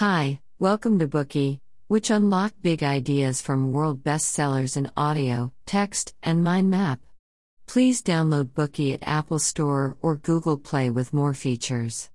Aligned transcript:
Hi, 0.00 0.40
welcome 0.58 0.98
to 1.00 1.06
Bookey, 1.06 1.60
which 1.88 2.08
unlock 2.08 2.54
big 2.62 2.82
ideas 2.82 3.42
from 3.42 3.70
world 3.70 4.02
bestsellers 4.02 4.78
in 4.78 4.90
audio, 4.96 5.52
text, 5.66 6.14
and 6.22 6.42
mind 6.42 6.70
map. 6.70 7.00
Please 7.66 8.00
download 8.00 8.44
Bookey 8.54 8.94
at 8.94 9.06
Apple 9.06 9.38
Store 9.38 9.98
or 10.00 10.16
Google 10.16 10.56
Play 10.56 10.88
with 10.88 11.12
more 11.12 11.34
features. 11.34 12.08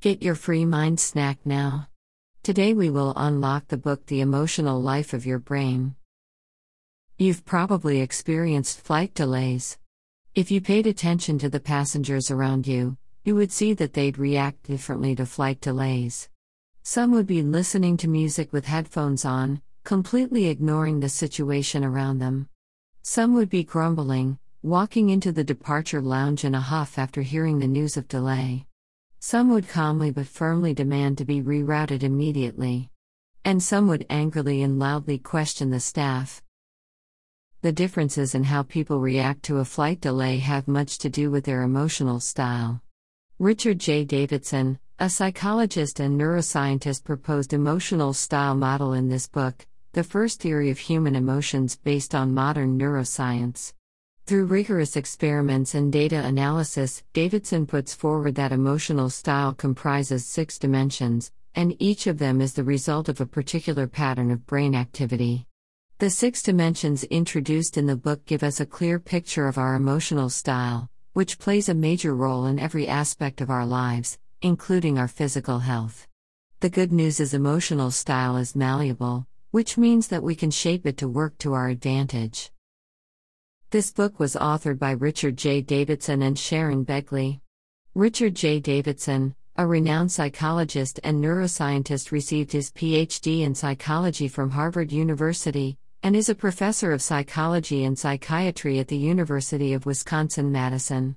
Get 0.00 0.20
your 0.20 0.34
free 0.34 0.64
mind 0.64 0.98
snack 0.98 1.38
now. 1.44 1.86
Today 2.42 2.74
we 2.74 2.90
will 2.90 3.12
unlock 3.14 3.68
the 3.68 3.76
book 3.76 4.06
The 4.06 4.20
Emotional 4.20 4.82
Life 4.82 5.12
of 5.12 5.24
Your 5.24 5.38
Brain. 5.38 5.94
You've 7.18 7.44
probably 7.44 8.00
experienced 8.00 8.80
flight 8.80 9.14
delays. 9.14 9.78
If 10.34 10.50
you 10.50 10.60
paid 10.60 10.88
attention 10.88 11.38
to 11.38 11.48
the 11.48 11.60
passengers 11.60 12.32
around 12.32 12.66
you, 12.66 12.96
you 13.22 13.36
would 13.36 13.52
see 13.52 13.74
that 13.74 13.92
they'd 13.92 14.18
react 14.18 14.64
differently 14.64 15.14
to 15.14 15.24
flight 15.24 15.60
delays. 15.60 16.28
Some 16.90 17.10
would 17.10 17.26
be 17.26 17.42
listening 17.42 17.98
to 17.98 18.08
music 18.08 18.50
with 18.50 18.64
headphones 18.64 19.26
on, 19.26 19.60
completely 19.84 20.46
ignoring 20.46 21.00
the 21.00 21.10
situation 21.10 21.84
around 21.84 22.18
them. 22.18 22.48
Some 23.02 23.34
would 23.34 23.50
be 23.50 23.62
grumbling, 23.62 24.38
walking 24.62 25.10
into 25.10 25.30
the 25.30 25.44
departure 25.44 26.00
lounge 26.00 26.46
in 26.46 26.54
a 26.54 26.62
huff 26.62 26.98
after 26.98 27.20
hearing 27.20 27.58
the 27.58 27.66
news 27.66 27.98
of 27.98 28.08
delay. 28.08 28.64
Some 29.20 29.50
would 29.50 29.68
calmly 29.68 30.10
but 30.10 30.28
firmly 30.28 30.72
demand 30.72 31.18
to 31.18 31.26
be 31.26 31.42
rerouted 31.42 32.02
immediately. 32.02 32.88
And 33.44 33.62
some 33.62 33.86
would 33.88 34.06
angrily 34.08 34.62
and 34.62 34.78
loudly 34.78 35.18
question 35.18 35.68
the 35.68 35.80
staff. 35.80 36.42
The 37.60 37.70
differences 37.70 38.34
in 38.34 38.44
how 38.44 38.62
people 38.62 38.98
react 38.98 39.42
to 39.42 39.58
a 39.58 39.66
flight 39.66 40.00
delay 40.00 40.38
have 40.38 40.66
much 40.66 40.96
to 41.00 41.10
do 41.10 41.30
with 41.30 41.44
their 41.44 41.60
emotional 41.60 42.18
style. 42.18 42.80
Richard 43.38 43.78
J. 43.78 44.06
Davidson, 44.06 44.78
a 45.00 45.08
psychologist 45.08 46.00
and 46.00 46.20
neuroscientist, 46.20 47.04
proposed 47.04 47.52
emotional 47.52 48.12
style 48.12 48.56
model 48.56 48.94
in 48.94 49.08
this 49.08 49.28
book, 49.28 49.64
the 49.92 50.02
first 50.02 50.40
theory 50.40 50.70
of 50.70 50.78
human 50.78 51.14
emotions 51.14 51.76
based 51.76 52.16
on 52.16 52.34
modern 52.34 52.76
neuroscience. 52.76 53.72
Through 54.26 54.46
rigorous 54.46 54.96
experiments 54.96 55.76
and 55.76 55.92
data 55.92 56.24
analysis, 56.24 57.04
Davidson 57.12 57.64
puts 57.64 57.94
forward 57.94 58.34
that 58.34 58.50
emotional 58.50 59.08
style 59.08 59.54
comprises 59.54 60.26
six 60.26 60.58
dimensions, 60.58 61.30
and 61.54 61.76
each 61.78 62.08
of 62.08 62.18
them 62.18 62.40
is 62.40 62.54
the 62.54 62.64
result 62.64 63.08
of 63.08 63.20
a 63.20 63.26
particular 63.26 63.86
pattern 63.86 64.32
of 64.32 64.46
brain 64.46 64.74
activity. 64.74 65.46
The 65.98 66.10
six 66.10 66.42
dimensions 66.42 67.04
introduced 67.04 67.76
in 67.76 67.86
the 67.86 67.94
book 67.94 68.24
give 68.24 68.42
us 68.42 68.58
a 68.58 68.66
clear 68.66 68.98
picture 68.98 69.46
of 69.46 69.58
our 69.58 69.76
emotional 69.76 70.28
style, 70.28 70.90
which 71.12 71.38
plays 71.38 71.68
a 71.68 71.74
major 71.74 72.16
role 72.16 72.46
in 72.46 72.58
every 72.58 72.88
aspect 72.88 73.40
of 73.40 73.48
our 73.48 73.64
lives, 73.64 74.18
including 74.42 74.98
our 74.98 75.08
physical 75.08 75.58
health. 75.58 76.06
The 76.60 76.70
good 76.70 76.92
news 76.92 77.20
is 77.20 77.34
emotional 77.34 77.90
style 77.90 78.36
is 78.36 78.56
malleable, 78.56 79.26
which 79.50 79.78
means 79.78 80.08
that 80.08 80.22
we 80.22 80.34
can 80.34 80.50
shape 80.50 80.86
it 80.86 80.96
to 80.98 81.08
work 81.08 81.38
to 81.38 81.54
our 81.54 81.68
advantage. 81.68 82.50
This 83.70 83.90
book 83.90 84.18
was 84.18 84.34
authored 84.34 84.78
by 84.78 84.92
Richard 84.92 85.36
J. 85.36 85.60
Davidson 85.60 86.22
and 86.22 86.38
Sharon 86.38 86.84
Begley. 86.84 87.40
Richard 87.94 88.34
J. 88.34 88.60
Davidson, 88.60 89.34
a 89.56 89.66
renowned 89.66 90.12
psychologist 90.12 91.00
and 91.02 91.22
neuroscientist, 91.22 92.12
received 92.12 92.52
his 92.52 92.70
PhD 92.70 93.42
in 93.42 93.54
psychology 93.54 94.28
from 94.28 94.50
Harvard 94.50 94.92
University 94.92 95.78
and 96.02 96.14
is 96.14 96.28
a 96.28 96.34
professor 96.34 96.92
of 96.92 97.02
psychology 97.02 97.84
and 97.84 97.98
psychiatry 97.98 98.78
at 98.78 98.88
the 98.88 98.96
University 98.96 99.72
of 99.72 99.84
Wisconsin 99.84 100.52
Madison. 100.52 101.16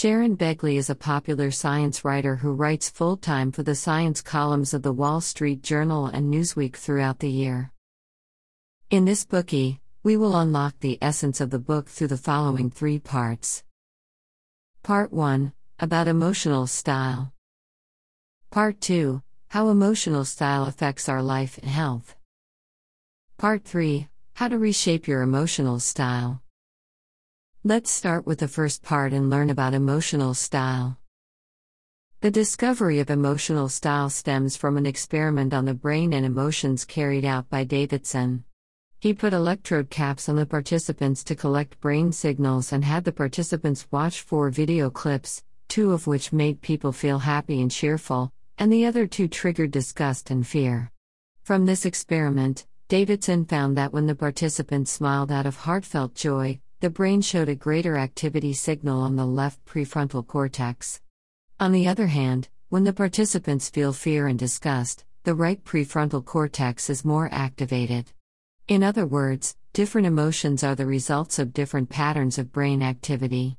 Sharon 0.00 0.36
Begley 0.36 0.76
is 0.76 0.88
a 0.88 0.94
popular 0.94 1.50
science 1.50 2.04
writer 2.04 2.36
who 2.36 2.52
writes 2.52 2.88
full 2.88 3.16
time 3.16 3.50
for 3.50 3.64
the 3.64 3.74
science 3.74 4.22
columns 4.22 4.72
of 4.72 4.82
the 4.82 4.92
Wall 4.92 5.20
Street 5.20 5.60
Journal 5.60 6.06
and 6.06 6.32
Newsweek 6.32 6.76
throughout 6.76 7.18
the 7.18 7.28
year. 7.28 7.72
In 8.90 9.06
this 9.06 9.26
Bookey, 9.26 9.80
we 10.04 10.16
will 10.16 10.38
unlock 10.38 10.78
the 10.78 10.98
essence 11.02 11.40
of 11.40 11.50
the 11.50 11.58
book 11.58 11.88
through 11.88 12.06
the 12.14 12.16
following 12.16 12.70
three 12.70 13.00
parts. 13.00 13.64
Part 14.84 15.12
1 15.12 15.52
About 15.80 16.06
emotional 16.06 16.68
style. 16.68 17.32
Part 18.52 18.80
2 18.80 19.20
How 19.48 19.68
emotional 19.68 20.24
style 20.24 20.66
affects 20.66 21.08
our 21.08 21.24
life 21.24 21.58
and 21.58 21.68
health. 21.68 22.14
Part 23.36 23.64
3 23.64 24.06
How 24.34 24.46
to 24.46 24.58
reshape 24.58 25.08
your 25.08 25.22
emotional 25.22 25.80
style. 25.80 26.40
Let's 27.64 27.90
start 27.90 28.24
with 28.24 28.38
the 28.38 28.46
first 28.46 28.84
part 28.84 29.12
and 29.12 29.28
learn 29.28 29.50
about 29.50 29.74
emotional 29.74 30.32
style. 30.32 30.96
The 32.20 32.30
discovery 32.30 33.00
of 33.00 33.10
emotional 33.10 33.68
style 33.68 34.10
stems 34.10 34.56
from 34.56 34.76
an 34.76 34.86
experiment 34.86 35.52
on 35.52 35.64
the 35.64 35.74
brain 35.74 36.12
and 36.12 36.24
emotions 36.24 36.84
carried 36.84 37.24
out 37.24 37.50
by 37.50 37.64
Davidson. 37.64 38.44
He 39.00 39.12
put 39.12 39.32
electrode 39.32 39.90
caps 39.90 40.28
on 40.28 40.36
the 40.36 40.46
participants 40.46 41.24
to 41.24 41.34
collect 41.34 41.80
brain 41.80 42.12
signals 42.12 42.72
and 42.72 42.84
had 42.84 43.02
the 43.02 43.10
participants 43.10 43.88
watch 43.90 44.20
four 44.20 44.50
video 44.50 44.88
clips, 44.88 45.42
two 45.66 45.90
of 45.90 46.06
which 46.06 46.32
made 46.32 46.62
people 46.62 46.92
feel 46.92 47.18
happy 47.18 47.60
and 47.60 47.72
cheerful, 47.72 48.32
and 48.56 48.72
the 48.72 48.86
other 48.86 49.04
two 49.08 49.26
triggered 49.26 49.72
disgust 49.72 50.30
and 50.30 50.46
fear. 50.46 50.92
From 51.42 51.66
this 51.66 51.84
experiment, 51.84 52.68
Davidson 52.86 53.46
found 53.46 53.76
that 53.76 53.92
when 53.92 54.06
the 54.06 54.14
participants 54.14 54.92
smiled 54.92 55.32
out 55.32 55.44
of 55.44 55.56
heartfelt 55.56 56.14
joy, 56.14 56.60
the 56.80 56.90
brain 56.90 57.20
showed 57.20 57.48
a 57.48 57.56
greater 57.56 57.96
activity 57.96 58.52
signal 58.52 59.00
on 59.00 59.16
the 59.16 59.26
left 59.26 59.64
prefrontal 59.64 60.24
cortex. 60.24 61.00
On 61.58 61.72
the 61.72 61.88
other 61.88 62.06
hand, 62.06 62.48
when 62.68 62.84
the 62.84 62.92
participants 62.92 63.68
feel 63.68 63.92
fear 63.92 64.28
and 64.28 64.38
disgust, 64.38 65.04
the 65.24 65.34
right 65.34 65.62
prefrontal 65.64 66.24
cortex 66.24 66.88
is 66.88 67.04
more 67.04 67.28
activated. 67.32 68.12
In 68.68 68.84
other 68.84 69.06
words, 69.06 69.56
different 69.72 70.06
emotions 70.06 70.62
are 70.62 70.76
the 70.76 70.86
results 70.86 71.40
of 71.40 71.52
different 71.52 71.88
patterns 71.88 72.38
of 72.38 72.52
brain 72.52 72.82
activity. 72.82 73.58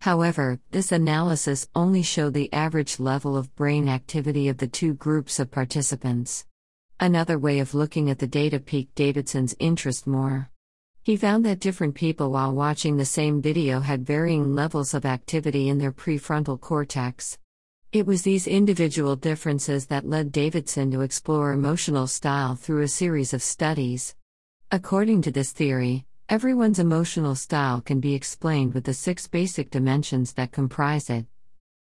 However, 0.00 0.58
this 0.72 0.90
analysis 0.90 1.68
only 1.74 2.02
showed 2.02 2.34
the 2.34 2.52
average 2.52 2.98
level 2.98 3.36
of 3.36 3.54
brain 3.54 3.88
activity 3.88 4.48
of 4.48 4.58
the 4.58 4.66
two 4.66 4.94
groups 4.94 5.38
of 5.38 5.52
participants. 5.52 6.46
Another 6.98 7.38
way 7.38 7.60
of 7.60 7.74
looking 7.74 8.10
at 8.10 8.18
the 8.18 8.26
data 8.26 8.58
piqued 8.58 8.96
Davidson's 8.96 9.54
interest 9.60 10.06
more. 10.06 10.51
He 11.04 11.16
found 11.16 11.44
that 11.44 11.58
different 11.58 11.96
people 11.96 12.30
while 12.30 12.54
watching 12.54 12.96
the 12.96 13.04
same 13.04 13.42
video 13.42 13.80
had 13.80 14.06
varying 14.06 14.54
levels 14.54 14.94
of 14.94 15.04
activity 15.04 15.68
in 15.68 15.78
their 15.78 15.90
prefrontal 15.90 16.60
cortex. 16.60 17.38
It 17.90 18.06
was 18.06 18.22
these 18.22 18.46
individual 18.46 19.16
differences 19.16 19.86
that 19.86 20.08
led 20.08 20.30
Davidson 20.30 20.92
to 20.92 21.00
explore 21.00 21.52
emotional 21.52 22.06
style 22.06 22.54
through 22.54 22.82
a 22.82 22.88
series 22.88 23.34
of 23.34 23.42
studies. 23.42 24.14
According 24.70 25.22
to 25.22 25.32
this 25.32 25.50
theory, 25.50 26.06
everyone's 26.28 26.78
emotional 26.78 27.34
style 27.34 27.80
can 27.80 27.98
be 27.98 28.14
explained 28.14 28.72
with 28.72 28.84
the 28.84 28.94
six 28.94 29.26
basic 29.26 29.70
dimensions 29.70 30.34
that 30.34 30.52
comprise 30.52 31.10
it. 31.10 31.26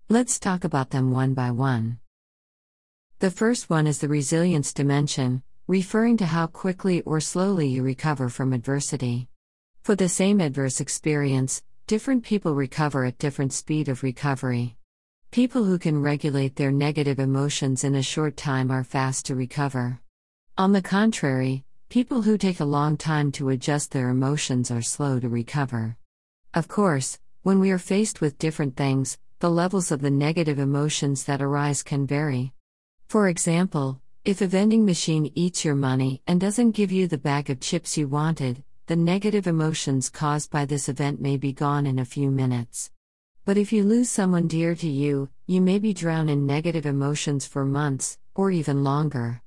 Let's 0.07 0.39
talk 0.39 0.63
about 0.63 0.91
them 0.91 1.11
one 1.11 1.33
by 1.33 1.51
one. 1.51 1.99
The 3.19 3.31
first 3.31 3.69
one 3.69 3.85
is 3.85 3.99
the 3.99 4.07
resilience 4.07 4.71
dimension, 4.71 5.43
referring 5.67 6.17
to 6.17 6.25
how 6.25 6.45
quickly 6.45 6.99
or 7.01 7.21
slowly 7.21 7.67
you 7.67 7.81
recover 7.81 8.27
from 8.27 8.51
adversity. 8.51 9.29
For 9.81 9.95
the 9.95 10.09
same 10.09 10.41
adverse 10.41 10.81
experience, 10.81 11.61
different 11.87 12.23
people 12.23 12.53
recover 12.53 13.05
at 13.05 13.17
different 13.17 13.53
speed 13.53 13.87
of 13.87 14.03
recovery. 14.03 14.75
People 15.31 15.63
who 15.63 15.79
can 15.79 16.01
regulate 16.01 16.57
their 16.57 16.71
negative 16.71 17.17
emotions 17.17 17.85
in 17.85 17.95
a 17.95 18.03
short 18.03 18.35
time 18.35 18.71
are 18.71 18.83
fast 18.83 19.25
to 19.27 19.35
recover. 19.35 20.01
On 20.57 20.73
the 20.73 20.81
contrary, 20.81 21.63
people 21.89 22.21
who 22.21 22.37
take 22.37 22.59
a 22.59 22.65
long 22.65 22.97
time 22.97 23.31
to 23.31 23.49
adjust 23.49 23.91
their 23.91 24.09
emotions 24.09 24.69
are 24.69 24.81
slow 24.81 25.19
to 25.19 25.29
recover. 25.29 25.97
Of 26.53 26.67
course, 26.67 27.19
when 27.41 27.59
we 27.59 27.71
are 27.71 27.79
faced 27.79 28.19
with 28.19 28.37
different 28.37 28.75
things, 28.75 29.17
the 29.39 29.49
levels 29.49 29.91
of 29.91 30.01
the 30.01 30.11
negative 30.11 30.59
emotions 30.59 31.23
that 31.23 31.41
arise 31.41 31.83
can 31.83 32.05
vary. 32.05 32.53
For 33.07 33.27
example, 33.27 34.01
if 34.25 34.39
a 34.39 34.47
vending 34.47 34.85
machine 34.85 35.29
eats 35.35 35.65
your 35.65 35.75
money 35.75 36.21
and 36.25 36.39
doesn't 36.39 36.71
give 36.71 36.93
you 36.93 37.09
the 37.09 37.17
bag 37.17 37.49
of 37.49 37.59
chips 37.59 37.97
you 37.97 38.07
wanted, 38.07 38.63
the 38.85 38.95
negative 38.95 39.47
emotions 39.47 40.09
caused 40.09 40.49
by 40.49 40.63
this 40.63 40.87
event 40.87 41.19
may 41.19 41.35
be 41.35 41.51
gone 41.51 41.85
in 41.85 41.99
a 41.99 42.05
few 42.05 42.31
minutes. 42.31 42.89
But 43.43 43.57
if 43.57 43.73
you 43.73 43.83
lose 43.83 44.09
someone 44.09 44.47
dear 44.47 44.75
to 44.75 44.87
you, 44.87 45.27
you 45.45 45.59
may 45.59 45.77
be 45.77 45.93
drowned 45.93 46.29
in 46.29 46.45
negative 46.45 46.85
emotions 46.85 47.45
for 47.45 47.65
months, 47.65 48.17
or 48.33 48.49
even 48.49 48.81
longer. 48.81 49.41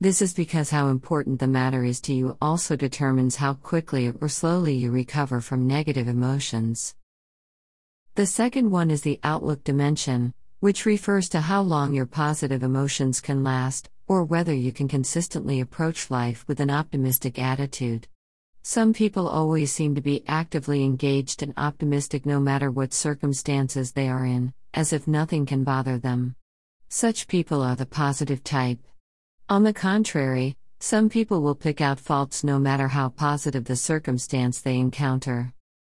This 0.00 0.20
is 0.20 0.34
because 0.34 0.70
how 0.70 0.88
important 0.88 1.38
the 1.38 1.46
matter 1.46 1.84
is 1.84 2.00
to 2.02 2.12
you 2.12 2.36
also 2.42 2.74
determines 2.74 3.36
how 3.36 3.54
quickly 3.54 4.12
or 4.20 4.28
slowly 4.28 4.74
you 4.74 4.90
recover 4.90 5.40
from 5.40 5.68
negative 5.68 6.08
emotions. 6.08 6.96
The 8.16 8.26
second 8.26 8.72
one 8.72 8.90
is 8.90 9.02
the 9.02 9.20
outlook 9.22 9.62
dimension, 9.62 10.34
which 10.58 10.84
refers 10.84 11.28
to 11.28 11.42
how 11.42 11.62
long 11.62 11.94
your 11.94 12.06
positive 12.06 12.64
emotions 12.64 13.20
can 13.20 13.44
last, 13.44 13.88
or 14.08 14.24
whether 14.24 14.54
you 14.54 14.72
can 14.72 14.88
consistently 14.88 15.60
approach 15.60 16.10
life 16.10 16.44
with 16.46 16.60
an 16.60 16.70
optimistic 16.70 17.38
attitude. 17.38 18.06
Some 18.62 18.92
people 18.92 19.28
always 19.28 19.72
seem 19.72 19.94
to 19.94 20.00
be 20.00 20.24
actively 20.26 20.84
engaged 20.84 21.42
and 21.42 21.54
optimistic 21.56 22.26
no 22.26 22.40
matter 22.40 22.70
what 22.70 22.92
circumstances 22.92 23.92
they 23.92 24.08
are 24.08 24.24
in, 24.24 24.52
as 24.74 24.92
if 24.92 25.06
nothing 25.06 25.46
can 25.46 25.64
bother 25.64 25.98
them. 25.98 26.34
Such 26.88 27.28
people 27.28 27.62
are 27.62 27.76
the 27.76 27.86
positive 27.86 28.42
type. 28.42 28.80
On 29.48 29.62
the 29.62 29.72
contrary, 29.72 30.56
some 30.80 31.08
people 31.08 31.42
will 31.42 31.54
pick 31.54 31.80
out 31.80 31.98
faults 31.98 32.44
no 32.44 32.58
matter 32.58 32.88
how 32.88 33.08
positive 33.08 33.64
the 33.64 33.76
circumstance 33.76 34.60
they 34.60 34.78
encounter. 34.78 35.52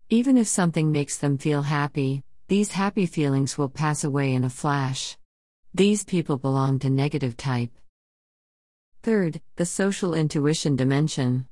Even 0.10 0.38
if 0.38 0.48
something 0.48 0.92
makes 0.92 1.18
them 1.18 1.38
feel 1.38 1.64
happy, 1.64 2.24
these 2.48 2.72
happy 2.72 3.06
feelings 3.06 3.58
will 3.58 3.70
pass 3.70 4.04
away 4.04 4.34
in 4.34 4.44
a 4.44 4.50
flash. 4.50 5.18
These 5.74 6.06
people 6.06 6.38
belong 6.38 6.80
to 6.80 6.90
negative 6.90 7.36
type. 7.36 7.72
Third, 9.08 9.40
the 9.56 9.66
social 9.66 10.14
intuition 10.14 10.76
dimension. 10.76 11.48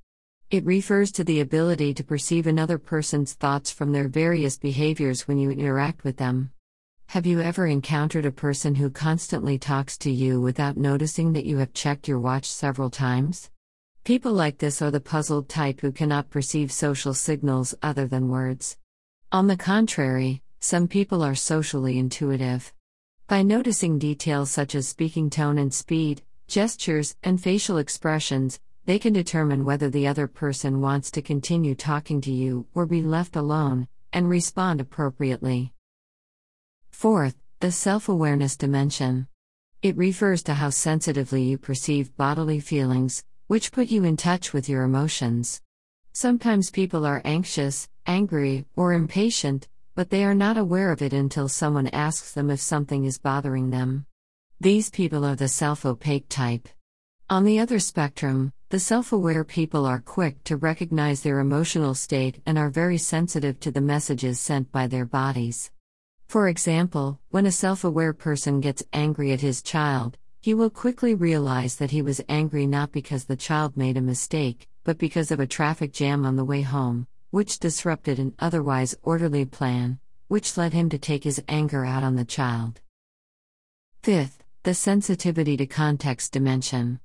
It 0.51 0.65
refers 0.65 1.09
to 1.13 1.23
the 1.23 1.39
ability 1.39 1.93
to 1.93 2.03
perceive 2.03 2.47
another 2.47 2.77
person's 2.77 3.31
thoughts 3.31 3.71
from 3.71 3.93
their 3.93 4.09
various 4.09 4.57
behaviors 4.57 5.25
when 5.25 5.37
you 5.37 5.51
interact 5.51 6.03
with 6.03 6.17
them. 6.17 6.51
Have 7.05 7.25
you 7.25 7.39
ever 7.39 7.65
encountered 7.65 8.25
a 8.25 8.31
person 8.31 8.75
who 8.75 8.89
constantly 8.89 9.57
talks 9.57 9.97
to 9.99 10.11
you 10.11 10.41
without 10.41 10.75
noticing 10.75 11.31
that 11.31 11.45
you 11.45 11.59
have 11.59 11.71
checked 11.71 12.09
your 12.09 12.19
watch 12.19 12.43
several 12.43 12.89
times? 12.89 13.49
People 14.03 14.33
like 14.33 14.57
this 14.57 14.81
are 14.81 14.91
the 14.91 14.99
puzzled 14.99 15.47
type 15.47 15.79
who 15.79 15.93
cannot 15.93 16.29
perceive 16.29 16.73
social 16.73 17.13
signals 17.13 17.73
other 17.81 18.05
than 18.05 18.27
words. 18.27 18.75
On 19.31 19.47
the 19.47 19.55
contrary, 19.55 20.41
some 20.59 20.89
people 20.89 21.23
are 21.23 21.35
socially 21.35 21.97
intuitive. 21.97 22.73
By 23.27 23.43
noticing 23.43 23.97
details 23.97 24.51
such 24.51 24.75
as 24.75 24.89
speaking 24.89 25.29
tone 25.29 25.57
and 25.57 25.73
speed, 25.73 26.21
gestures, 26.47 27.15
and 27.23 27.41
facial 27.41 27.77
expressions, 27.77 28.59
they 28.85 28.99
can 28.99 29.13
determine 29.13 29.65
whether 29.65 29.89
the 29.89 30.07
other 30.07 30.27
person 30.27 30.81
wants 30.81 31.09
to 31.11 31.21
continue 31.21 31.75
talking 31.75 32.21
to 32.21 32.31
you 32.31 32.67
or 32.73 32.85
be 32.85 33.01
left 33.01 33.35
alone, 33.35 33.87
and 34.13 34.29
respond 34.29 34.79
appropriately. 34.79 35.73
Fourth, 36.91 37.35
the 37.59 37.71
self 37.71 38.07
awareness 38.07 38.55
dimension. 38.55 39.27
It 39.81 39.97
refers 39.97 40.43
to 40.43 40.53
how 40.53 40.69
sensitively 40.69 41.43
you 41.43 41.57
perceive 41.57 42.15
bodily 42.15 42.59
feelings, 42.59 43.23
which 43.47 43.71
put 43.71 43.89
you 43.89 44.03
in 44.03 44.17
touch 44.17 44.53
with 44.53 44.69
your 44.69 44.83
emotions. 44.83 45.61
Sometimes 46.13 46.71
people 46.71 47.05
are 47.05 47.21
anxious, 47.25 47.89
angry, 48.07 48.65
or 48.75 48.93
impatient, 48.93 49.67
but 49.95 50.09
they 50.09 50.23
are 50.23 50.35
not 50.35 50.57
aware 50.57 50.91
of 50.91 51.01
it 51.01 51.13
until 51.13 51.47
someone 51.47 51.87
asks 51.87 52.31
them 52.33 52.49
if 52.49 52.59
something 52.59 53.05
is 53.05 53.17
bothering 53.17 53.69
them. 53.69 54.05
These 54.61 54.89
people 54.89 55.25
are 55.25 55.35
the 55.35 55.49
self 55.49 55.85
opaque 55.85 56.29
type. 56.29 56.69
On 57.29 57.43
the 57.43 57.59
other 57.59 57.77
spectrum, 57.77 58.53
the 58.69 58.79
self 58.79 59.11
aware 59.11 59.43
people 59.43 59.85
are 59.85 59.99
quick 59.99 60.41
to 60.45 60.55
recognize 60.55 61.21
their 61.21 61.39
emotional 61.39 61.93
state 61.93 62.41
and 62.45 62.57
are 62.57 62.69
very 62.69 62.97
sensitive 62.97 63.59
to 63.59 63.71
the 63.71 63.81
messages 63.81 64.39
sent 64.39 64.71
by 64.71 64.87
their 64.87 65.05
bodies. 65.05 65.71
For 66.27 66.47
example, 66.47 67.19
when 67.31 67.45
a 67.45 67.51
self 67.51 67.83
aware 67.83 68.13
person 68.13 68.61
gets 68.61 68.81
angry 68.93 69.33
at 69.33 69.41
his 69.41 69.61
child, 69.61 70.17
he 70.39 70.53
will 70.53 70.69
quickly 70.69 71.13
realize 71.13 71.75
that 71.75 71.91
he 71.91 72.01
was 72.01 72.21
angry 72.29 72.65
not 72.65 72.93
because 72.93 73.25
the 73.25 73.35
child 73.35 73.75
made 73.75 73.97
a 73.97 74.01
mistake, 74.01 74.69
but 74.85 74.97
because 74.97 75.31
of 75.31 75.41
a 75.41 75.47
traffic 75.47 75.91
jam 75.91 76.25
on 76.25 76.37
the 76.37 76.45
way 76.45 76.61
home, 76.61 77.07
which 77.29 77.59
disrupted 77.59 78.19
an 78.19 78.33
otherwise 78.39 78.95
orderly 79.03 79.43
plan, 79.43 79.99
which 80.29 80.55
led 80.55 80.71
him 80.71 80.87
to 80.87 80.97
take 80.97 81.25
his 81.25 81.43
anger 81.49 81.83
out 81.83 82.03
on 82.03 82.15
the 82.15 82.23
child. 82.23 82.79
Fifth, 84.01 84.44
the 84.65 84.73
sensitivity 84.73 85.55
to 85.55 85.67
context 85.67 86.31
dimension. 86.31 86.99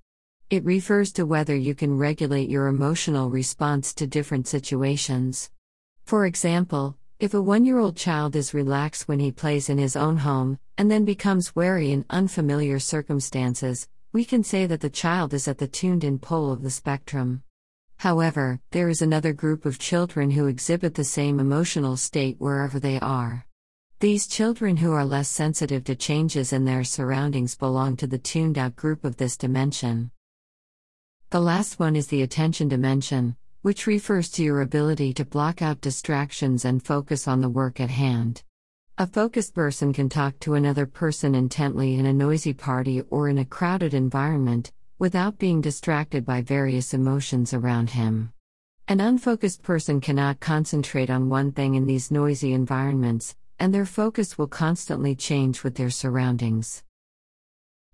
It 0.48 0.64
refers 0.64 1.12
to 1.12 1.26
whether 1.26 1.54
you 1.54 1.74
can 1.74 1.98
regulate 1.98 2.48
your 2.48 2.68
emotional 2.68 3.28
response 3.28 3.92
to 3.96 4.06
different 4.06 4.48
situations. 4.48 5.50
For 6.06 6.24
example, 6.24 6.96
if 7.18 7.34
a 7.34 7.42
one 7.42 7.66
year 7.66 7.78
old 7.78 7.98
child 7.98 8.34
is 8.34 8.54
relaxed 8.54 9.08
when 9.08 9.20
he 9.20 9.30
plays 9.30 9.68
in 9.68 9.76
his 9.76 9.94
own 9.94 10.16
home, 10.16 10.58
and 10.78 10.90
then 10.90 11.04
becomes 11.04 11.54
wary 11.54 11.92
in 11.92 12.06
unfamiliar 12.08 12.78
circumstances, 12.78 13.86
we 14.10 14.24
can 14.24 14.42
say 14.42 14.64
that 14.64 14.80
the 14.80 14.88
child 14.88 15.34
is 15.34 15.46
at 15.46 15.58
the 15.58 15.68
tuned 15.68 16.02
in 16.02 16.18
pole 16.18 16.50
of 16.50 16.62
the 16.62 16.70
spectrum. 16.70 17.42
However, 17.98 18.58
there 18.70 18.88
is 18.88 19.02
another 19.02 19.34
group 19.34 19.66
of 19.66 19.78
children 19.78 20.30
who 20.30 20.46
exhibit 20.46 20.94
the 20.94 21.04
same 21.04 21.38
emotional 21.38 21.98
state 21.98 22.36
wherever 22.38 22.80
they 22.80 22.98
are. 23.00 23.44
These 24.00 24.28
children 24.28 24.78
who 24.78 24.92
are 24.92 25.04
less 25.04 25.28
sensitive 25.28 25.84
to 25.84 25.94
changes 25.94 26.54
in 26.54 26.64
their 26.64 26.84
surroundings 26.84 27.54
belong 27.54 27.98
to 27.98 28.06
the 28.06 28.16
tuned 28.16 28.56
out 28.56 28.74
group 28.74 29.04
of 29.04 29.18
this 29.18 29.36
dimension. 29.36 30.10
The 31.28 31.40
last 31.40 31.78
one 31.78 31.94
is 31.94 32.06
the 32.06 32.22
attention 32.22 32.68
dimension, 32.68 33.36
which 33.60 33.86
refers 33.86 34.30
to 34.30 34.42
your 34.42 34.62
ability 34.62 35.12
to 35.12 35.26
block 35.26 35.60
out 35.60 35.82
distractions 35.82 36.64
and 36.64 36.82
focus 36.82 37.28
on 37.28 37.42
the 37.42 37.50
work 37.50 37.78
at 37.78 37.90
hand. 37.90 38.42
A 38.96 39.06
focused 39.06 39.54
person 39.54 39.92
can 39.92 40.08
talk 40.08 40.40
to 40.40 40.54
another 40.54 40.86
person 40.86 41.34
intently 41.34 41.96
in 41.96 42.06
a 42.06 42.12
noisy 42.14 42.54
party 42.54 43.02
or 43.10 43.28
in 43.28 43.36
a 43.36 43.44
crowded 43.44 43.92
environment, 43.92 44.72
without 44.98 45.36
being 45.36 45.60
distracted 45.60 46.24
by 46.24 46.40
various 46.40 46.94
emotions 46.94 47.52
around 47.52 47.90
him. 47.90 48.32
An 48.88 48.98
unfocused 48.98 49.62
person 49.62 50.00
cannot 50.00 50.40
concentrate 50.40 51.10
on 51.10 51.28
one 51.28 51.52
thing 51.52 51.74
in 51.74 51.84
these 51.84 52.10
noisy 52.10 52.54
environments, 52.54 53.36
and 53.60 53.72
their 53.72 53.86
focus 53.86 54.36
will 54.36 54.48
constantly 54.48 55.14
change 55.14 55.62
with 55.62 55.76
their 55.76 55.90
surroundings. 55.90 56.82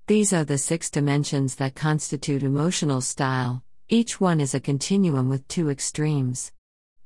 These 0.07 0.33
are 0.33 0.45
the 0.45 0.57
six 0.57 0.89
dimensions 0.89 1.57
that 1.57 1.75
constitute 1.75 2.45
emotional 2.45 3.01
style, 3.01 3.65
each 3.89 4.21
one 4.21 4.41
is 4.41 4.55
a 4.55 4.61
continuum 4.61 5.29
with 5.29 5.47
two 5.49 5.69
extremes. 5.69 6.51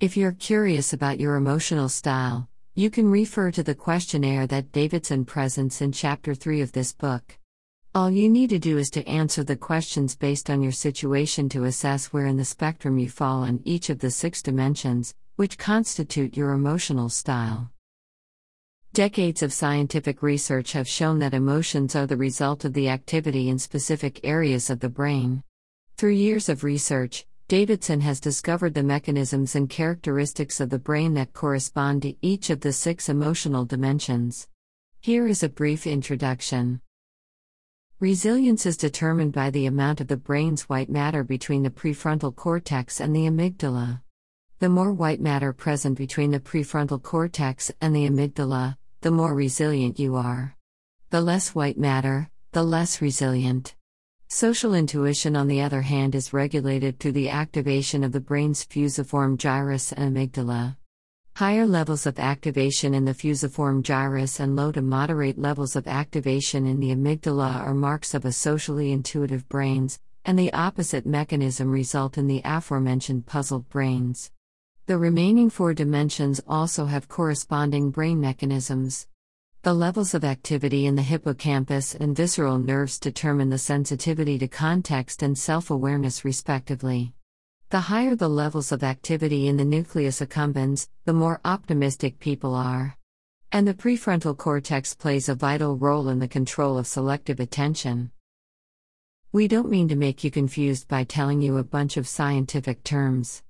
If 0.00 0.16
you're 0.16 0.32
curious 0.32 0.92
about 0.92 1.20
your 1.20 1.36
emotional 1.36 1.88
style, 1.88 2.48
you 2.74 2.88
can 2.88 3.10
refer 3.10 3.50
to 3.50 3.62
the 3.62 3.74
questionnaire 3.74 4.46
that 4.46 4.72
Davidson 4.72 5.26
presents 5.26 5.82
in 5.82 5.92
Chapter 5.92 6.34
3 6.34 6.62
of 6.62 6.72
this 6.72 6.92
book. 6.92 7.38
All 7.94 8.10
you 8.10 8.28
need 8.28 8.48
to 8.50 8.58
do 8.58 8.78
is 8.78 8.88
to 8.90 9.06
answer 9.06 9.44
the 9.44 9.56
questions 9.56 10.16
based 10.16 10.48
on 10.48 10.62
your 10.62 10.72
situation 10.72 11.48
to 11.50 11.64
assess 11.64 12.14
where 12.14 12.26
in 12.26 12.36
the 12.36 12.44
spectrum 12.44 12.98
you 12.98 13.10
fall 13.10 13.42
on 13.42 13.60
each 13.64 13.90
of 13.90 13.98
the 13.98 14.10
six 14.10 14.40
dimensions, 14.40 15.14
which 15.36 15.58
constitute 15.58 16.36
your 16.36 16.52
emotional 16.52 17.08
style. 17.08 17.70
Decades 18.92 19.44
of 19.44 19.52
scientific 19.52 20.20
research 20.20 20.72
have 20.72 20.88
shown 20.88 21.20
that 21.20 21.32
emotions 21.32 21.94
are 21.94 22.08
the 22.08 22.16
result 22.16 22.64
of 22.64 22.72
the 22.72 22.88
activity 22.88 23.48
in 23.48 23.56
specific 23.56 24.18
areas 24.24 24.68
of 24.68 24.80
the 24.80 24.88
brain. 24.88 25.44
Through 25.96 26.14
years 26.14 26.48
of 26.48 26.64
research, 26.64 27.24
Davidson 27.46 28.00
has 28.00 28.18
discovered 28.18 28.74
the 28.74 28.82
mechanisms 28.82 29.54
and 29.54 29.70
characteristics 29.70 30.58
of 30.58 30.70
the 30.70 30.80
brain 30.80 31.14
that 31.14 31.32
correspond 31.32 32.02
to 32.02 32.16
each 32.20 32.50
of 32.50 32.62
the 32.62 32.72
six 32.72 33.08
emotional 33.08 33.64
dimensions. 33.64 34.48
Here 35.00 35.28
is 35.28 35.44
a 35.44 35.48
brief 35.48 35.86
introduction. 35.86 36.80
Resilience 38.00 38.66
is 38.66 38.76
determined 38.76 39.32
by 39.32 39.50
the 39.50 39.66
amount 39.66 40.00
of 40.00 40.08
the 40.08 40.16
brain's 40.16 40.62
white 40.62 40.90
matter 40.90 41.22
between 41.22 41.62
the 41.62 41.70
prefrontal 41.70 42.34
cortex 42.34 43.00
and 43.00 43.14
the 43.14 43.26
amygdala. 43.26 44.02
The 44.58 44.68
more 44.68 44.92
white 44.92 45.20
matter 45.20 45.52
present 45.52 45.96
between 45.96 46.32
the 46.32 46.40
prefrontal 46.40 47.00
cortex 47.00 47.70
and 47.80 47.94
the 47.94 48.06
amygdala, 48.06 48.76
the 49.02 49.10
more 49.10 49.34
resilient 49.34 49.98
you 49.98 50.14
are. 50.16 50.56
The 51.08 51.22
less 51.22 51.54
white 51.54 51.78
matter, 51.78 52.28
the 52.52 52.62
less 52.62 53.00
resilient. 53.00 53.74
Social 54.28 54.74
intuition, 54.74 55.36
on 55.36 55.48
the 55.48 55.62
other 55.62 55.82
hand, 55.82 56.14
is 56.14 56.32
regulated 56.32 57.00
through 57.00 57.12
the 57.12 57.30
activation 57.30 58.04
of 58.04 58.12
the 58.12 58.20
brain's 58.20 58.62
fusiform 58.62 59.38
gyrus 59.38 59.92
and 59.92 60.14
amygdala. 60.14 60.76
Higher 61.36 61.66
levels 61.66 62.04
of 62.04 62.18
activation 62.18 62.92
in 62.92 63.06
the 63.06 63.14
fusiform 63.14 63.82
gyrus 63.82 64.38
and 64.38 64.54
low 64.54 64.70
to 64.72 64.82
moderate 64.82 65.38
levels 65.38 65.76
of 65.76 65.88
activation 65.88 66.66
in 66.66 66.78
the 66.78 66.94
amygdala 66.94 67.56
are 67.56 67.74
marks 67.74 68.12
of 68.12 68.26
a 68.26 68.32
socially 68.32 68.92
intuitive 68.92 69.48
brains, 69.48 69.98
and 70.26 70.38
the 70.38 70.52
opposite 70.52 71.06
mechanism 71.06 71.70
result 71.70 72.18
in 72.18 72.26
the 72.26 72.42
aforementioned 72.44 73.24
puzzled 73.24 73.66
brains. 73.70 74.30
The 74.90 74.98
remaining 74.98 75.50
four 75.50 75.72
dimensions 75.72 76.40
also 76.48 76.86
have 76.86 77.06
corresponding 77.06 77.92
brain 77.92 78.20
mechanisms. 78.20 79.06
The 79.62 79.72
levels 79.72 80.14
of 80.14 80.24
activity 80.24 80.84
in 80.84 80.96
the 80.96 81.02
hippocampus 81.02 81.94
and 81.94 82.16
visceral 82.16 82.58
nerves 82.58 82.98
determine 82.98 83.50
the 83.50 83.58
sensitivity 83.58 84.36
to 84.38 84.48
context 84.48 85.22
and 85.22 85.38
self 85.38 85.70
awareness, 85.70 86.24
respectively. 86.24 87.14
The 87.68 87.82
higher 87.82 88.16
the 88.16 88.28
levels 88.28 88.72
of 88.72 88.82
activity 88.82 89.46
in 89.46 89.58
the 89.58 89.64
nucleus 89.64 90.20
accumbens, 90.20 90.88
the 91.04 91.12
more 91.12 91.40
optimistic 91.44 92.18
people 92.18 92.56
are. 92.56 92.96
And 93.52 93.68
the 93.68 93.74
prefrontal 93.74 94.36
cortex 94.36 94.92
plays 94.96 95.28
a 95.28 95.36
vital 95.36 95.76
role 95.76 96.08
in 96.08 96.18
the 96.18 96.26
control 96.26 96.76
of 96.76 96.88
selective 96.88 97.38
attention. 97.38 98.10
We 99.30 99.46
don't 99.46 99.70
mean 99.70 99.86
to 99.86 99.94
make 99.94 100.24
you 100.24 100.32
confused 100.32 100.88
by 100.88 101.04
telling 101.04 101.40
you 101.40 101.58
a 101.58 101.62
bunch 101.62 101.96
of 101.96 102.08
scientific 102.08 102.82
terms. 102.82 103.44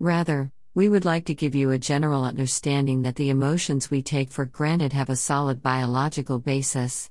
Rather, 0.00 0.50
we 0.72 0.88
would 0.88 1.04
like 1.04 1.24
to 1.24 1.34
give 1.34 1.56
you 1.56 1.72
a 1.72 1.78
general 1.78 2.24
understanding 2.24 3.02
that 3.02 3.16
the 3.16 3.28
emotions 3.28 3.90
we 3.90 4.00
take 4.00 4.30
for 4.30 4.44
granted 4.44 4.92
have 4.92 5.10
a 5.10 5.16
solid 5.16 5.60
biological 5.60 6.38
basis. 6.38 7.10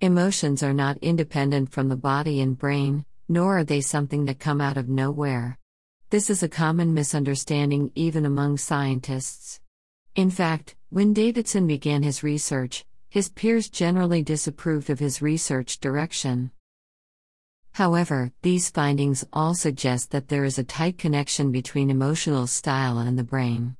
Emotions 0.00 0.60
are 0.60 0.74
not 0.74 0.98
independent 0.98 1.70
from 1.70 1.88
the 1.88 1.96
body 1.96 2.40
and 2.40 2.58
brain, 2.58 3.04
nor 3.28 3.58
are 3.58 3.64
they 3.64 3.80
something 3.80 4.24
that 4.24 4.40
come 4.40 4.60
out 4.60 4.76
of 4.76 4.88
nowhere. 4.88 5.56
This 6.10 6.30
is 6.30 6.42
a 6.42 6.48
common 6.48 6.94
misunderstanding 6.94 7.92
even 7.94 8.26
among 8.26 8.58
scientists. 8.58 9.60
In 10.16 10.28
fact, 10.28 10.74
when 10.90 11.12
Davidson 11.12 11.68
began 11.68 12.02
his 12.02 12.24
research, 12.24 12.84
his 13.08 13.28
peers 13.28 13.68
generally 13.68 14.24
disapproved 14.24 14.90
of 14.90 14.98
his 14.98 15.22
research 15.22 15.78
direction. 15.78 16.50
However, 17.76 18.32
these 18.40 18.70
findings 18.70 19.22
all 19.34 19.54
suggest 19.54 20.10
that 20.10 20.28
there 20.28 20.44
is 20.44 20.58
a 20.58 20.64
tight 20.64 20.96
connection 20.96 21.52
between 21.52 21.90
emotional 21.90 22.46
style 22.46 22.96
and 22.96 23.18
the 23.18 23.22
brain. 23.22 23.76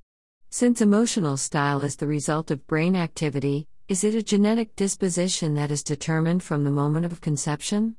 Since 0.50 0.82
emotional 0.82 1.38
style 1.38 1.80
is 1.80 1.96
the 1.96 2.06
result 2.06 2.50
of 2.50 2.66
brain 2.66 2.94
activity, 2.94 3.68
is 3.88 4.04
it 4.04 4.14
a 4.14 4.22
genetic 4.22 4.76
disposition 4.76 5.54
that 5.54 5.70
is 5.70 5.82
determined 5.82 6.42
from 6.42 6.62
the 6.62 6.70
moment 6.70 7.06
of 7.06 7.22
conception? 7.22 7.96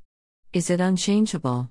Is 0.52 0.70
it 0.70 0.80
unchangeable? 0.80 1.68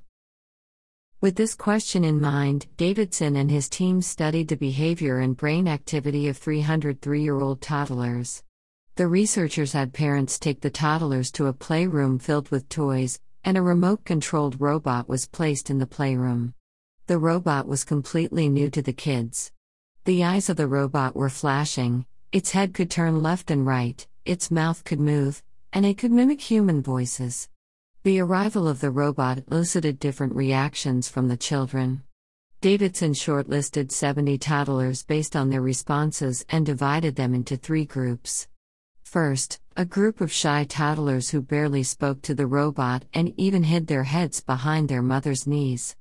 With 1.21 1.37
this 1.37 1.55
question 1.55 2.03
in 2.03 2.19
mind, 2.19 2.67
Davidson 2.75 3.37
and 3.37 3.49
his 3.49 3.69
team 3.69 4.01
studied 4.01 4.49
the 4.49 4.57
behavior 4.57 5.19
and 5.19 5.37
brain 5.37 5.69
activity 5.69 6.27
of 6.27 6.35
303 6.35 7.21
year 7.21 7.39
old 7.39 7.61
toddlers. 7.61 8.43
The 8.97 9.07
researchers 9.07 9.71
had 9.71 9.93
parents 9.93 10.37
take 10.37 10.59
the 10.59 10.69
toddlers 10.69 11.31
to 11.33 11.45
a 11.45 11.53
playroom 11.53 12.19
filled 12.19 12.49
with 12.49 12.67
toys, 12.67 13.21
and 13.47 13.57
a 13.57 13.61
remote 13.61 14.03
controlled 14.03 14.59
robot 14.59 15.07
was 15.07 15.25
placed 15.25 15.69
in 15.69 15.77
the 15.77 15.87
playroom. 15.87 16.53
The 17.05 17.17
robot 17.17 17.65
was 17.65 17.85
completely 17.85 18.49
new 18.49 18.69
to 18.71 18.81
the 18.81 18.91
kids. 18.91 19.53
The 20.03 20.21
eyes 20.25 20.49
of 20.49 20.57
the 20.57 20.67
robot 20.67 21.15
were 21.15 21.29
flashing, 21.29 22.05
its 22.33 22.51
head 22.51 22.73
could 22.73 22.91
turn 22.91 23.23
left 23.23 23.49
and 23.49 23.65
right, 23.65 24.05
its 24.25 24.51
mouth 24.51 24.83
could 24.83 24.99
move, 24.99 25.41
and 25.71 25.85
it 25.85 25.97
could 25.97 26.11
mimic 26.11 26.41
human 26.41 26.81
voices. 26.81 27.47
The 28.03 28.19
arrival 28.19 28.67
of 28.67 28.81
the 28.81 28.91
robot 28.91 29.39
elicited 29.49 29.97
different 29.97 30.35
reactions 30.35 31.07
from 31.07 31.29
the 31.29 31.37
children. 31.37 32.03
Davidson 32.59 33.13
shortlisted 33.13 33.93
70 33.93 34.39
toddlers 34.39 35.03
based 35.03 35.37
on 35.37 35.51
their 35.51 35.61
responses 35.61 36.43
and 36.49 36.65
divided 36.65 37.15
them 37.15 37.33
into 37.33 37.55
three 37.55 37.85
groups. 37.85 38.49
First, 39.07 39.61
a 39.77 39.85
group 39.85 40.19
of 40.19 40.33
shy 40.33 40.65
toddlers 40.65 41.29
who 41.29 41.41
barely 41.41 41.81
spoke 41.81 42.21
to 42.23 42.35
the 42.35 42.45
robot 42.45 43.05
and 43.13 43.33
even 43.37 43.63
hid 43.63 43.87
their 43.87 44.03
heads 44.03 44.41
behind 44.41 44.89
their 44.89 45.01
mother's 45.01 45.47
knees. 45.47 45.95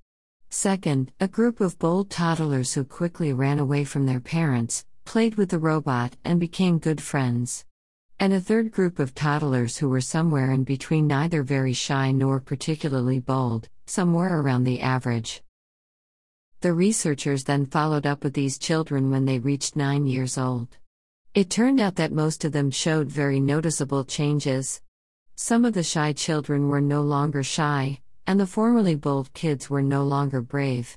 Second, 0.50 1.12
a 1.20 1.28
group 1.28 1.60
of 1.60 1.78
bold 1.78 2.10
toddlers 2.10 2.74
who 2.74 2.82
quickly 2.82 3.32
ran 3.32 3.60
away 3.60 3.84
from 3.84 4.06
their 4.06 4.18
parents, 4.18 4.84
played 5.04 5.36
with 5.36 5.50
the 5.50 5.60
robot, 5.60 6.16
and 6.24 6.40
became 6.40 6.80
good 6.80 7.00
friends. 7.00 7.64
And 8.18 8.32
a 8.32 8.40
third 8.40 8.72
group 8.72 8.98
of 8.98 9.14
toddlers 9.14 9.76
who 9.76 9.88
were 9.88 10.00
somewhere 10.00 10.50
in 10.50 10.64
between 10.64 11.06
neither 11.06 11.44
very 11.44 11.74
shy 11.74 12.10
nor 12.10 12.40
particularly 12.40 13.20
bold, 13.20 13.68
somewhere 13.86 14.40
around 14.40 14.64
the 14.64 14.80
average. 14.80 15.44
The 16.60 16.72
researchers 16.72 17.44
then 17.44 17.66
followed 17.66 18.04
up 18.04 18.24
with 18.24 18.34
these 18.34 18.58
children 18.58 19.12
when 19.12 19.26
they 19.26 19.38
reached 19.38 19.76
nine 19.76 20.08
years 20.08 20.36
old. 20.36 20.76
It 21.36 21.50
turned 21.50 21.80
out 21.80 21.96
that 21.96 22.12
most 22.12 22.46
of 22.46 22.52
them 22.52 22.70
showed 22.70 23.08
very 23.08 23.40
noticeable 23.40 24.04
changes. 24.06 24.80
Some 25.34 25.66
of 25.66 25.74
the 25.74 25.82
shy 25.82 26.14
children 26.14 26.70
were 26.70 26.80
no 26.80 27.02
longer 27.02 27.42
shy, 27.42 28.00
and 28.26 28.40
the 28.40 28.46
formerly 28.46 28.94
bold 28.94 29.30
kids 29.34 29.68
were 29.68 29.82
no 29.82 30.02
longer 30.02 30.40
brave. 30.40 30.96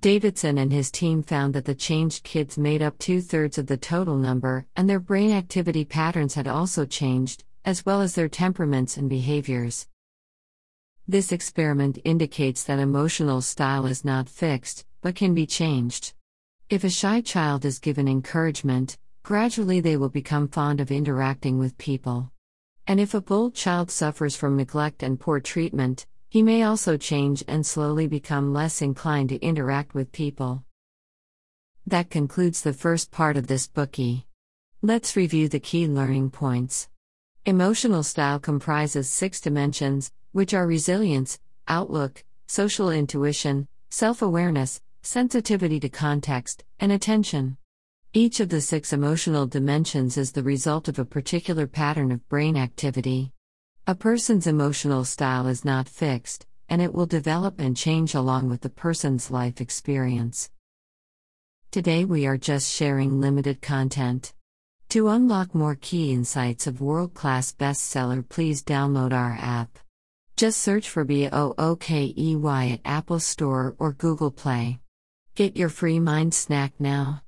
Davidson 0.00 0.56
and 0.56 0.72
his 0.72 0.92
team 0.92 1.24
found 1.24 1.52
that 1.54 1.64
the 1.64 1.74
changed 1.74 2.22
kids 2.22 2.56
made 2.56 2.80
up 2.80 2.96
two 2.98 3.20
thirds 3.20 3.58
of 3.58 3.66
the 3.66 3.76
total 3.76 4.16
number, 4.16 4.66
and 4.76 4.88
their 4.88 5.00
brain 5.00 5.32
activity 5.32 5.84
patterns 5.84 6.34
had 6.34 6.46
also 6.46 6.86
changed, 6.86 7.42
as 7.64 7.84
well 7.84 8.00
as 8.00 8.14
their 8.14 8.28
temperaments 8.28 8.96
and 8.96 9.10
behaviors. 9.10 9.88
This 11.08 11.32
experiment 11.32 11.98
indicates 12.04 12.62
that 12.62 12.78
emotional 12.78 13.40
style 13.40 13.86
is 13.86 14.04
not 14.04 14.28
fixed, 14.28 14.86
but 15.00 15.16
can 15.16 15.34
be 15.34 15.44
changed. 15.44 16.12
If 16.70 16.84
a 16.84 16.88
shy 16.88 17.20
child 17.20 17.64
is 17.64 17.80
given 17.80 18.06
encouragement, 18.06 18.96
Gradually, 19.24 19.80
they 19.80 19.96
will 19.96 20.08
become 20.08 20.48
fond 20.48 20.80
of 20.80 20.90
interacting 20.90 21.58
with 21.58 21.78
people. 21.78 22.32
And 22.88 22.98
if 22.98 23.14
a 23.14 23.20
bold 23.20 23.54
child 23.54 23.90
suffers 23.90 24.34
from 24.34 24.56
neglect 24.56 25.04
and 25.04 25.18
poor 25.18 25.38
treatment, 25.38 26.06
he 26.28 26.42
may 26.42 26.64
also 26.64 26.96
change 26.96 27.44
and 27.46 27.64
slowly 27.64 28.08
become 28.08 28.52
less 28.52 28.82
inclined 28.82 29.28
to 29.28 29.36
interact 29.40 29.94
with 29.94 30.10
people. 30.10 30.64
That 31.86 32.10
concludes 32.10 32.62
the 32.62 32.72
first 32.72 33.12
part 33.12 33.36
of 33.36 33.46
this 33.46 33.68
Bookey. 33.68 34.24
Let's 34.82 35.14
review 35.14 35.48
the 35.48 35.60
key 35.60 35.86
learning 35.86 36.30
points. 36.30 36.88
Emotional 37.46 38.02
style 38.02 38.40
comprises 38.40 39.08
six 39.08 39.40
dimensions, 39.40 40.10
which 40.32 40.54
are 40.54 40.66
resilience, 40.66 41.38
outlook, 41.68 42.24
social 42.48 42.90
intuition, 42.90 43.68
self 43.90 44.20
awareness, 44.20 44.80
sensitivity 45.02 45.78
to 45.78 45.88
context, 45.88 46.64
and 46.80 46.90
attention. 46.90 47.56
Each 48.14 48.40
of 48.40 48.50
the 48.50 48.60
six 48.60 48.92
emotional 48.92 49.46
dimensions 49.46 50.18
is 50.18 50.32
the 50.32 50.42
result 50.42 50.86
of 50.86 50.98
a 50.98 51.04
particular 51.06 51.66
pattern 51.66 52.12
of 52.12 52.28
brain 52.28 52.58
activity. 52.58 53.32
A 53.86 53.94
person's 53.94 54.46
emotional 54.46 55.06
style 55.06 55.46
is 55.46 55.64
not 55.64 55.88
fixed, 55.88 56.46
and 56.68 56.82
it 56.82 56.92
will 56.92 57.06
develop 57.06 57.58
and 57.58 57.74
change 57.74 58.14
along 58.14 58.50
with 58.50 58.60
the 58.60 58.68
person's 58.68 59.30
life 59.30 59.62
experience. 59.62 60.50
Today 61.70 62.04
we 62.04 62.26
are 62.26 62.36
just 62.36 62.70
sharing 62.70 63.18
limited 63.18 63.62
content. 63.62 64.34
To 64.90 65.08
unlock 65.08 65.54
more 65.54 65.78
key 65.80 66.12
insights 66.12 66.66
of 66.66 66.82
world 66.82 67.14
class 67.14 67.50
bestseller, 67.50 68.28
please 68.28 68.62
download 68.62 69.14
our 69.14 69.38
app. 69.40 69.78
Just 70.36 70.60
search 70.60 70.86
for 70.86 71.06
BOOKEY 71.06 72.74
at 72.74 72.80
Apple 72.84 73.20
Store 73.20 73.74
or 73.78 73.94
Google 73.94 74.30
Play. 74.30 74.80
Get 75.34 75.56
your 75.56 75.70
free 75.70 75.98
mind 75.98 76.34
snack 76.34 76.74
now. 76.78 77.21